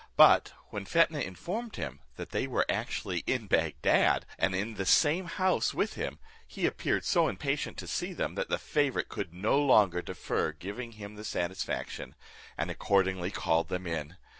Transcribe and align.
But 0.17 0.53
when 0.71 0.85
Fetnah 0.85 1.19
informed 1.21 1.75
him, 1.75 1.99
that 2.15 2.31
they 2.31 2.47
were 2.47 2.65
actually 2.67 3.19
in 3.27 3.45
Bagdad, 3.45 4.25
and 4.39 4.55
in 4.55 4.73
the 4.73 4.85
same 4.87 5.25
house 5.25 5.75
with 5.75 5.93
him, 5.93 6.17
he 6.47 6.65
appeared 6.65 7.05
so 7.05 7.27
impatient 7.27 7.77
to 7.77 7.87
see 7.87 8.11
them, 8.11 8.33
that 8.33 8.49
the 8.49 8.57
favourite 8.57 9.09
could 9.09 9.31
no 9.31 9.59
longer 9.63 10.01
defer 10.01 10.53
giving 10.53 10.93
him 10.93 11.17
the 11.17 11.23
satisfaction; 11.23 12.15
and 12.57 12.71
accordingly 12.71 13.29
called 13.29 13.67
them 13.67 13.85
in. 13.85 14.17